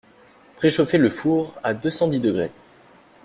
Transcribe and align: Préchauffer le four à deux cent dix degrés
Préchauffer 0.55 0.97
le 0.97 1.11
four 1.11 1.53
à 1.61 1.75
deux 1.75 1.91
cent 1.91 2.07
dix 2.07 2.19
degrés 2.19 2.49